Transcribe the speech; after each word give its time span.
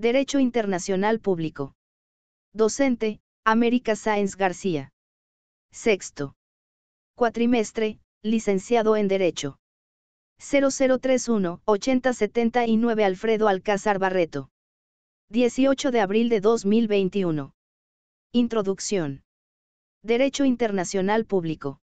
Derecho 0.00 0.38
Internacional 0.38 1.20
Público. 1.20 1.74
Docente, 2.54 3.20
América 3.44 3.96
Sáenz 3.96 4.34
García. 4.34 4.94
Sexto. 5.72 6.36
Cuatrimestre, 7.14 8.00
licenciado 8.22 8.96
en 8.96 9.08
Derecho. 9.08 9.58
0031-8079 10.40 13.04
Alfredo 13.04 13.46
Alcázar 13.46 13.98
Barreto. 13.98 14.48
18 15.28 15.90
de 15.90 16.00
abril 16.00 16.30
de 16.30 16.40
2021. 16.40 17.52
Introducción. 18.32 19.22
Derecho 20.02 20.46
Internacional 20.46 21.26
Público. 21.26 21.78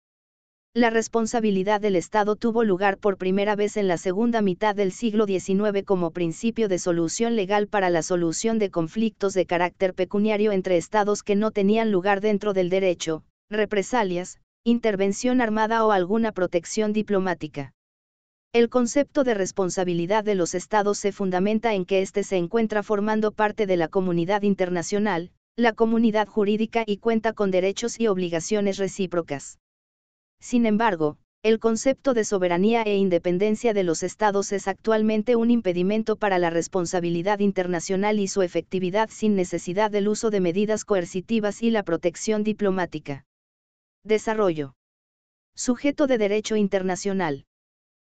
La 0.77 0.89
responsabilidad 0.89 1.79
del 1.79 1.95
Estado 1.95 2.35
tuvo 2.35 2.65
lugar 2.65 2.97
por 2.97 3.17
primera 3.17 3.55
vez 3.55 3.77
en 3.77 3.87
la 3.87 3.97
segunda 3.97 4.41
mitad 4.41 4.75
del 4.75 4.91
siglo 4.91 5.25
XIX 5.25 5.85
como 5.85 6.11
principio 6.11 6.67
de 6.67 6.79
solución 6.79 7.37
legal 7.37 7.69
para 7.69 7.89
la 7.89 8.03
solución 8.03 8.59
de 8.59 8.69
conflictos 8.69 9.33
de 9.33 9.45
carácter 9.45 9.93
pecuniario 9.93 10.51
entre 10.51 10.75
estados 10.75 11.23
que 11.23 11.37
no 11.37 11.51
tenían 11.51 11.93
lugar 11.93 12.19
dentro 12.19 12.51
del 12.51 12.69
derecho, 12.69 13.23
represalias, 13.49 14.41
intervención 14.65 15.39
armada 15.39 15.85
o 15.85 15.93
alguna 15.93 16.33
protección 16.33 16.91
diplomática. 16.91 17.71
El 18.51 18.67
concepto 18.67 19.23
de 19.23 19.33
responsabilidad 19.33 20.25
de 20.25 20.35
los 20.35 20.53
estados 20.53 20.97
se 20.97 21.13
fundamenta 21.13 21.73
en 21.73 21.85
que 21.85 22.01
éste 22.01 22.21
se 22.23 22.35
encuentra 22.35 22.83
formando 22.83 23.31
parte 23.31 23.65
de 23.65 23.77
la 23.77 23.87
comunidad 23.87 24.41
internacional, 24.41 25.31
la 25.55 25.71
comunidad 25.71 26.27
jurídica 26.27 26.83
y 26.85 26.97
cuenta 26.97 27.31
con 27.31 27.49
derechos 27.49 27.97
y 27.97 28.07
obligaciones 28.07 28.77
recíprocas. 28.77 29.57
Sin 30.39 30.65
embargo, 30.65 31.17
el 31.43 31.59
concepto 31.59 32.15
de 32.15 32.23
soberanía 32.23 32.81
e 32.81 32.97
independencia 32.97 33.73
de 33.73 33.83
los 33.83 34.01
estados 34.01 34.51
es 34.51 34.67
actualmente 34.67 35.35
un 35.35 35.51
impedimento 35.51 36.15
para 36.15 36.39
la 36.39 36.49
responsabilidad 36.49 37.37
internacional 37.37 38.19
y 38.19 38.27
su 38.27 38.41
efectividad 38.41 39.09
sin 39.11 39.35
necesidad 39.35 39.91
del 39.91 40.07
uso 40.07 40.31
de 40.31 40.39
medidas 40.39 40.85
coercitivas 40.85 41.61
y 41.61 41.69
la 41.69 41.83
protección 41.83 42.43
diplomática. 42.43 43.25
Desarrollo. 44.03 44.73
Sujeto 45.55 46.07
de 46.07 46.17
derecho 46.17 46.55
internacional. 46.55 47.45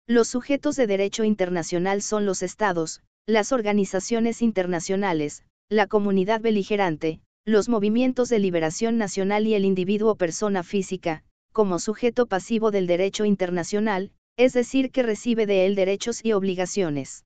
Los 0.07 0.29
sujetos 0.29 0.77
de 0.77 0.87
derecho 0.87 1.25
internacional 1.25 2.01
son 2.01 2.25
los 2.25 2.41
estados, 2.41 3.01
las 3.25 3.51
organizaciones 3.51 4.41
internacionales, 4.41 5.43
la 5.67 5.87
comunidad 5.87 6.39
beligerante, 6.39 7.19
los 7.45 7.67
movimientos 7.67 8.29
de 8.29 8.39
liberación 8.39 8.97
nacional 8.97 9.47
y 9.47 9.53
el 9.53 9.65
individuo 9.65 10.15
persona 10.15 10.63
física, 10.63 11.25
como 11.57 11.79
sujeto 11.79 12.27
pasivo 12.27 12.69
del 12.69 12.85
derecho 12.85 13.25
internacional, 13.25 14.11
es 14.37 14.53
decir, 14.53 14.91
que 14.91 15.01
recibe 15.01 15.47
de 15.47 15.65
él 15.65 15.73
derechos 15.73 16.23
y 16.23 16.33
obligaciones. 16.33 17.25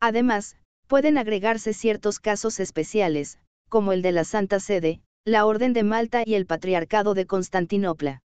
Además, 0.00 0.56
pueden 0.86 1.18
agregarse 1.18 1.74
ciertos 1.74 2.18
casos 2.18 2.60
especiales, 2.60 3.38
como 3.68 3.92
el 3.92 4.00
de 4.00 4.12
la 4.12 4.24
Santa 4.24 4.58
Sede, 4.58 5.02
la 5.26 5.44
Orden 5.44 5.74
de 5.74 5.82
Malta 5.82 6.22
y 6.24 6.32
el 6.32 6.46
Patriarcado 6.46 7.12
de 7.12 7.26
Constantinopla. 7.26 8.22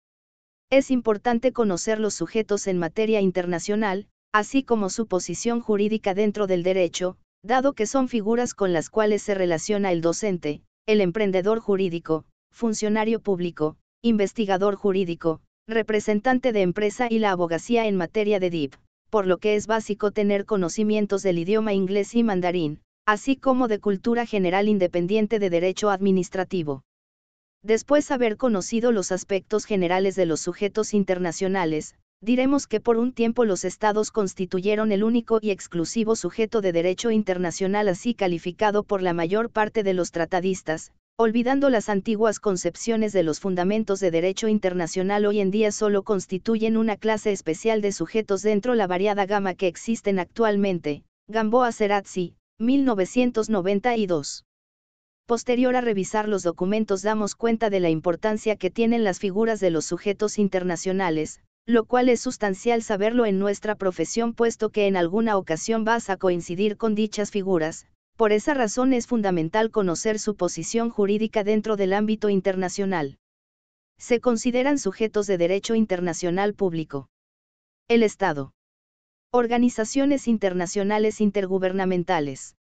Es 0.72 0.90
importante 0.90 1.54
conocer 1.54 2.00
los 2.00 2.16
sujetos 2.16 2.66
en 2.66 2.80
materia 2.80 3.22
internacional, 3.22 4.08
así 4.34 4.64
como 4.64 4.90
su 4.90 5.06
posición 5.06 5.62
jurídica 5.62 6.16
dentro 6.16 6.48
del 6.48 6.64
derecho, 6.64 7.16
dado 7.44 7.74
que 7.74 7.86
son 7.86 8.08
figuras 8.08 8.56
con 8.56 8.74
las 8.74 8.90
cuales 8.90 9.22
se 9.22 9.36
relaciona 9.36 9.92
el 9.92 10.02
docente, 10.02 10.64
el 10.88 11.00
emprendedor 11.00 11.60
jurídico, 11.60 12.26
funcionario 12.52 13.20
público, 13.20 13.78
investigador 14.04 14.76
jurídico, 14.76 15.42
representante 15.68 16.54
de 16.54 16.64
empresa 16.64 17.08
y 17.10 17.20
la 17.20 17.30
abogacía 17.30 17.86
en 17.86 17.96
materia 17.96 18.40
de 18.40 18.50
DIP, 18.50 18.74
por 19.12 19.28
lo 19.28 19.38
que 19.38 19.56
es 19.56 19.68
básico 19.68 20.10
tener 20.10 20.46
conocimientos 20.46 21.22
del 21.22 21.38
idioma 21.38 21.74
inglés 21.74 22.16
y 22.16 22.24
mandarín, 22.24 22.82
así 23.06 23.36
como 23.36 23.68
de 23.68 23.80
cultura 23.80 24.26
general 24.26 24.68
independiente 24.70 25.38
de 25.38 25.52
derecho 25.52 25.92
administrativo. 25.92 26.82
Después 27.62 28.10
haber 28.10 28.38
conocido 28.38 28.92
los 28.92 29.12
aspectos 29.12 29.66
generales 29.66 30.16
de 30.16 30.26
los 30.26 30.42
sujetos 30.42 30.96
internacionales, 30.96 31.94
diremos 32.22 32.66
que 32.66 32.80
por 32.80 32.98
un 32.98 33.14
tiempo 33.14 33.46
los 33.46 33.66
estados 33.66 34.10
constituyeron 34.10 34.92
el 34.92 35.04
único 35.04 35.38
y 35.42 35.52
exclusivo 35.52 36.16
sujeto 36.16 36.62
de 36.62 36.72
derecho 36.72 37.12
internacional 37.12 37.88
así 37.88 38.16
calificado 38.16 38.84
por 38.84 39.04
la 39.04 39.14
mayor 39.14 39.52
parte 39.52 39.84
de 39.84 39.94
los 39.94 40.12
tratadistas, 40.12 40.92
olvidando 41.22 41.70
las 41.70 41.88
antiguas 41.88 42.40
concepciones 42.40 43.14
de 43.14 43.22
los 43.22 43.40
fundamentos 43.40 44.00
de 44.00 44.10
derecho 44.10 44.48
internacional 44.48 45.28
hoy 45.28 45.40
en 45.40 45.52
día 45.52 45.72
solo 45.72 46.02
constituyen 46.02 46.78
una 46.78 46.98
clase 46.98 47.32
especial 47.32 47.80
de 47.82 47.92
sujetos 47.92 48.42
dentro 48.42 48.74
la 48.74 48.88
variada 48.88 49.28
gama 49.28 49.54
que 49.54 49.68
existen 49.68 50.18
actualmente, 50.18 51.04
Gamboa 51.28 51.72
Serazzi, 51.74 52.34
1992. 52.58 54.46
Posterior 55.28 55.76
a 55.76 55.82
revisar 55.82 56.28
los 56.28 56.42
documentos 56.42 57.04
damos 57.04 57.36
cuenta 57.36 57.70
de 57.70 57.82
la 57.82 57.92
importancia 57.92 58.56
que 58.56 58.72
tienen 58.72 59.04
las 59.04 59.20
figuras 59.20 59.60
de 59.60 59.70
los 59.70 59.86
sujetos 59.86 60.40
internacionales, 60.40 61.40
lo 61.68 61.86
cual 61.86 62.10
es 62.10 62.20
sustancial 62.20 62.82
saberlo 62.82 63.28
en 63.28 63.38
nuestra 63.38 63.76
profesión 63.76 64.34
puesto 64.34 64.72
que 64.72 64.88
en 64.88 64.98
alguna 64.98 65.38
ocasión 65.38 65.84
vas 65.84 66.10
a 66.10 66.18
coincidir 66.18 66.78
con 66.78 66.96
dichas 66.96 67.30
figuras, 67.30 67.86
por 68.22 68.34
esa 68.34 68.54
razón 68.54 68.94
es 68.94 69.08
fundamental 69.08 69.72
conocer 69.72 70.20
su 70.20 70.36
posición 70.36 70.92
jurídica 70.92 71.44
dentro 71.44 71.76
del 71.76 71.92
ámbito 71.92 72.30
internacional. 72.30 73.18
Se 73.98 74.20
consideran 74.20 74.78
sujetos 74.78 75.26
de 75.26 75.40
derecho 75.40 75.74
internacional 75.74 76.54
público. 76.54 77.10
El 77.88 78.04
Estado. 78.04 78.54
Organizaciones 79.32 80.28
internacionales 80.28 81.20
intergubernamentales. 81.20 82.58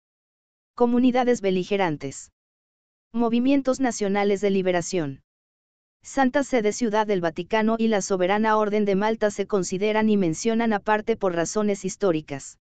Comunidades 0.75 1.41
beligerantes. 1.41 2.31
Movimientos 3.11 3.81
nacionales 3.81 4.39
de 4.39 4.51
liberación. 4.51 5.23
Santa 6.01 6.45
Sede 6.45 6.71
Ciudad 6.71 7.05
del 7.05 7.19
Vaticano 7.19 7.75
y 7.77 7.89
la 7.89 8.01
Soberana 8.01 8.55
Orden 8.55 8.85
de 8.85 8.95
Malta 8.95 9.29
se 9.29 9.45
consideran 9.45 10.09
y 10.09 10.15
mencionan 10.15 10.71
aparte 10.71 11.17
por 11.17 11.35
razones 11.35 11.83
históricas. 11.83 12.59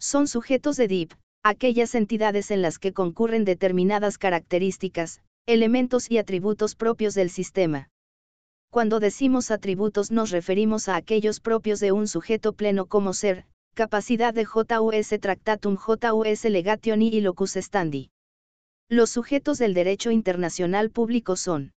Son 0.00 0.26
sujetos 0.26 0.76
de 0.76 0.88
DIP, 0.88 1.12
aquellas 1.42 1.94
entidades 1.94 2.50
en 2.50 2.62
las 2.62 2.78
que 2.78 2.92
concurren 2.92 3.44
determinadas 3.44 4.18
características, 4.18 5.22
elementos 5.46 6.10
y 6.10 6.18
atributos 6.18 6.74
propios 6.74 7.14
del 7.14 7.30
sistema. 7.30 7.88
Cuando 8.70 9.00
decimos 9.00 9.50
atributos 9.50 10.10
nos 10.10 10.30
referimos 10.30 10.88
a 10.88 10.96
aquellos 10.96 11.40
propios 11.40 11.80
de 11.80 11.92
un 11.92 12.06
sujeto 12.06 12.52
pleno 12.52 12.86
como 12.86 13.14
ser, 13.14 13.46
capacidad 13.74 14.34
de 14.34 14.44
JUS 14.44 15.20
Tractatum 15.20 15.76
JUS 15.76 16.44
Legationi 16.44 17.08
y 17.08 17.20
Locus 17.20 17.56
Standi. 17.56 18.10
Los 18.90 19.10
sujetos 19.10 19.58
del 19.58 19.72
derecho 19.72 20.10
internacional 20.10 20.90
público 20.90 21.36
son 21.36 21.72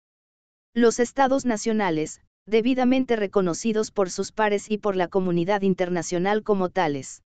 los 0.73 0.99
estados 0.99 1.45
nacionales, 1.45 2.21
debidamente 2.47 3.15
reconocidos 3.15 3.91
por 3.91 4.09
sus 4.09 4.31
pares 4.31 4.71
y 4.71 4.77
por 4.77 4.95
la 4.95 5.07
comunidad 5.07 5.61
internacional 5.61 6.41
como 6.43 6.69
tales. 6.69 7.21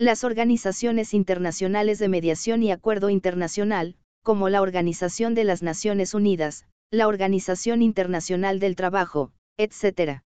Las 0.00 0.24
organizaciones 0.24 1.14
internacionales 1.14 2.00
de 2.00 2.08
mediación 2.08 2.64
y 2.64 2.72
acuerdo 2.72 3.10
internacional, 3.10 3.94
como 4.24 4.48
la 4.48 4.60
Organización 4.60 5.36
de 5.36 5.44
las 5.44 5.62
Naciones 5.62 6.14
Unidas, 6.14 6.66
la 6.90 7.06
Organización 7.06 7.80
Internacional 7.80 8.58
del 8.58 8.74
Trabajo, 8.74 9.30
etc. 9.56 10.22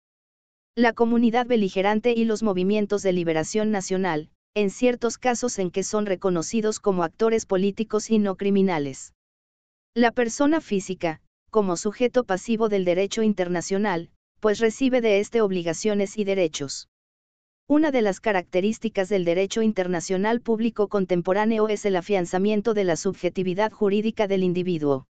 La 0.73 0.94
comunidad 0.94 1.47
beligerante 1.47 2.13
y 2.16 2.23
los 2.23 2.44
movimientos 2.44 3.03
de 3.03 3.11
liberación 3.11 3.69
nacional, 3.72 4.29
en 4.53 4.69
ciertos 4.69 5.17
casos 5.17 5.59
en 5.59 5.69
que 5.69 5.83
son 5.83 6.06
reconocidos 6.06 6.79
como 6.79 7.03
actores 7.03 7.45
políticos 7.45 8.09
y 8.09 8.19
no 8.19 8.38
criminales. 8.38 9.13
La 9.94 10.11
persona 10.11 10.62
física, 10.62 11.19
como 11.50 11.75
sujeto 11.75 12.24
pasivo 12.24 12.69
del 12.69 12.86
derecho 12.86 13.21
internacional, 13.21 14.12
pues 14.39 14.59
recibe 14.59 15.01
de 15.01 15.19
éste 15.19 15.41
obligaciones 15.41 16.18
y 16.18 16.24
derechos. 16.24 16.88
Una 17.69 17.91
de 17.91 18.01
las 18.01 18.21
características 18.21 19.09
del 19.09 19.25
derecho 19.25 19.61
internacional 19.61 20.39
público 20.39 20.87
contemporáneo 20.87 21.67
es 21.67 21.83
el 21.83 21.97
afianzamiento 21.97 22.73
de 22.73 22.85
la 22.85 22.95
subjetividad 22.95 23.73
jurídica 23.73 24.25
del 24.25 24.43
individuo. 24.43 25.05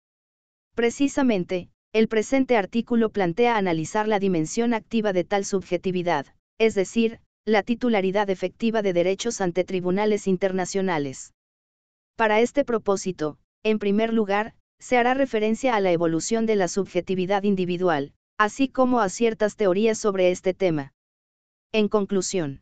Precisamente, 0.74 1.70
el 1.94 2.08
presente 2.08 2.58
artículo 2.58 3.08
plantea 3.08 3.56
analizar 3.56 4.06
la 4.06 4.18
dimensión 4.18 4.74
activa 4.74 5.14
de 5.14 5.24
tal 5.24 5.46
subjetividad, 5.46 6.26
es 6.58 6.74
decir, 6.74 7.20
la 7.46 7.62
titularidad 7.62 8.28
efectiva 8.28 8.82
de 8.82 8.92
derechos 8.92 9.40
ante 9.40 9.64
tribunales 9.64 10.26
internacionales. 10.26 11.32
Para 12.16 12.40
este 12.40 12.66
propósito, 12.66 13.38
en 13.62 13.78
primer 13.78 14.12
lugar, 14.12 14.52
se 14.78 14.98
hará 14.98 15.14
referencia 15.14 15.74
a 15.74 15.80
la 15.80 15.90
evolución 15.90 16.44
de 16.44 16.56
la 16.56 16.68
subjetividad 16.68 17.44
individual, 17.44 18.12
así 18.36 18.68
como 18.68 19.00
a 19.00 19.08
ciertas 19.08 19.56
teorías 19.56 19.96
sobre 19.96 20.30
este 20.30 20.52
tema. 20.52 20.92
En 21.72 21.88
conclusión, 21.88 22.60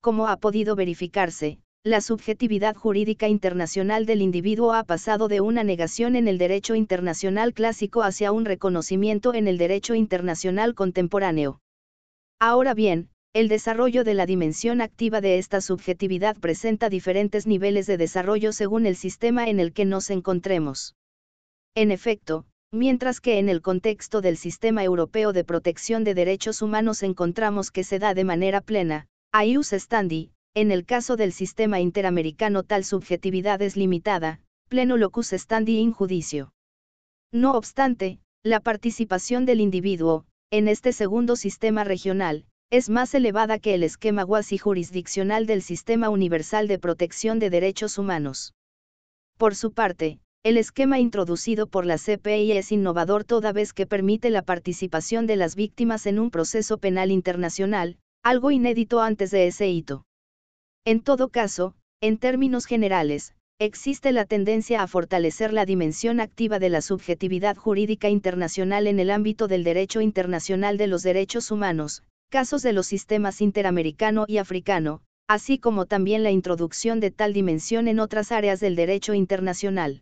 como 0.00 0.28
ha 0.28 0.36
podido 0.36 0.76
verificarse, 0.76 1.58
la 1.82 2.00
subjetividad 2.00 2.76
jurídica 2.76 3.26
internacional 3.26 4.06
del 4.06 4.22
individuo 4.22 4.72
ha 4.72 4.84
pasado 4.84 5.28
de 5.28 5.40
una 5.40 5.64
negación 5.64 6.14
en 6.14 6.28
el 6.28 6.38
derecho 6.38 6.74
internacional 6.74 7.54
clásico 7.54 8.02
hacia 8.02 8.32
un 8.32 8.44
reconocimiento 8.44 9.34
en 9.34 9.48
el 9.48 9.58
derecho 9.58 9.94
internacional 9.94 10.74
contemporáneo. 10.74 11.60
Ahora 12.38 12.72
bien, 12.74 13.08
el 13.32 13.48
desarrollo 13.48 14.04
de 14.04 14.14
la 14.14 14.26
dimensión 14.26 14.80
activa 14.80 15.20
de 15.20 15.38
esta 15.38 15.60
subjetividad 15.60 16.36
presenta 16.36 16.88
diferentes 16.88 17.46
niveles 17.46 17.86
de 17.86 17.96
desarrollo 17.96 18.52
según 18.52 18.86
el 18.86 18.96
sistema 18.96 19.48
en 19.48 19.58
el 19.58 19.72
que 19.72 19.86
nos 19.86 20.10
encontremos. 20.10 20.94
En 21.74 21.90
efecto, 21.90 22.46
mientras 22.72 23.20
que 23.20 23.38
en 23.38 23.48
el 23.48 23.62
contexto 23.62 24.20
del 24.20 24.36
sistema 24.36 24.84
europeo 24.84 25.32
de 25.32 25.44
protección 25.44 26.04
de 26.04 26.14
derechos 26.14 26.62
humanos 26.62 27.02
encontramos 27.02 27.70
que 27.70 27.84
se 27.84 27.98
da 27.98 28.14
de 28.14 28.24
manera 28.24 28.60
plena, 28.60 29.06
ius 29.44 29.72
standi, 29.72 30.30
en 30.54 30.70
el 30.70 30.84
caso 30.84 31.16
del 31.16 31.32
sistema 31.32 31.80
interamericano 31.80 32.62
tal 32.62 32.84
subjetividad 32.84 33.60
es 33.62 33.76
limitada, 33.76 34.40
pleno 34.68 34.96
locus 34.96 35.32
standi 35.32 35.78
in 35.78 35.92
judicio. 35.92 36.52
No 37.32 37.52
obstante, 37.52 38.20
la 38.42 38.60
participación 38.60 39.44
del 39.46 39.60
individuo, 39.60 40.24
en 40.50 40.66
este 40.66 40.92
segundo 40.92 41.36
sistema 41.36 41.84
regional, 41.84 42.44
es 42.70 42.88
más 42.88 43.14
elevada 43.14 43.58
que 43.58 43.74
el 43.74 43.82
esquema 43.82 44.24
cuasi 44.24 44.58
jurisdiccional 44.58 45.46
del 45.46 45.60
Sistema 45.60 46.08
Universal 46.08 46.68
de 46.68 46.78
Protección 46.78 47.40
de 47.40 47.50
Derechos 47.50 47.98
Humanos. 47.98 48.54
Por 49.38 49.56
su 49.56 49.72
parte, 49.72 50.20
el 50.42 50.56
esquema 50.56 50.98
introducido 50.98 51.66
por 51.66 51.84
la 51.84 51.98
CPI 51.98 52.52
es 52.52 52.72
innovador 52.72 53.24
toda 53.24 53.52
vez 53.52 53.74
que 53.74 53.84
permite 53.84 54.30
la 54.30 54.40
participación 54.40 55.26
de 55.26 55.36
las 55.36 55.54
víctimas 55.54 56.06
en 56.06 56.18
un 56.18 56.30
proceso 56.30 56.78
penal 56.78 57.10
internacional, 57.10 57.98
algo 58.22 58.50
inédito 58.50 59.02
antes 59.02 59.30
de 59.30 59.46
ese 59.46 59.68
hito. 59.68 60.06
En 60.86 61.00
todo 61.02 61.28
caso, 61.28 61.74
en 62.00 62.16
términos 62.16 62.64
generales, 62.64 63.34
existe 63.58 64.12
la 64.12 64.24
tendencia 64.24 64.82
a 64.82 64.86
fortalecer 64.86 65.52
la 65.52 65.66
dimensión 65.66 66.20
activa 66.20 66.58
de 66.58 66.70
la 66.70 66.80
subjetividad 66.80 67.56
jurídica 67.56 68.08
internacional 68.08 68.86
en 68.86 68.98
el 68.98 69.10
ámbito 69.10 69.46
del 69.46 69.62
derecho 69.62 70.00
internacional 70.00 70.78
de 70.78 70.86
los 70.86 71.02
derechos 71.02 71.50
humanos, 71.50 72.02
casos 72.30 72.62
de 72.62 72.72
los 72.72 72.86
sistemas 72.86 73.42
interamericano 73.42 74.24
y 74.26 74.38
africano, 74.38 75.02
así 75.28 75.58
como 75.58 75.84
también 75.84 76.22
la 76.22 76.30
introducción 76.30 76.98
de 76.98 77.10
tal 77.10 77.34
dimensión 77.34 77.88
en 77.88 78.00
otras 78.00 78.32
áreas 78.32 78.58
del 78.58 78.74
derecho 78.74 79.12
internacional. 79.12 80.00